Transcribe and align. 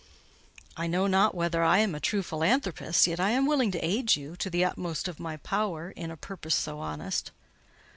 "I 0.75 0.87
know 0.87 1.05
not 1.05 1.35
whether 1.35 1.63
I 1.63 1.77
am 1.77 1.93
a 1.93 1.99
true 1.99 2.23
philanthropist; 2.23 3.05
yet 3.05 3.19
I 3.19 3.29
am 3.29 3.45
willing 3.45 3.69
to 3.69 3.85
aid 3.85 4.15
you 4.15 4.35
to 4.37 4.49
the 4.49 4.65
utmost 4.65 5.07
of 5.07 5.19
my 5.19 5.37
power 5.37 5.91
in 5.91 6.09
a 6.09 6.17
purpose 6.17 6.55
so 6.55 6.79
honest. 6.79 7.29